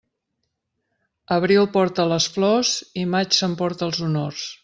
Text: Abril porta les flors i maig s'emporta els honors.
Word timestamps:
Abril 1.35 1.67
porta 1.75 2.07
les 2.13 2.27
flors 2.37 2.73
i 3.05 3.05
maig 3.13 3.39
s'emporta 3.41 3.89
els 3.91 4.03
honors. 4.09 4.51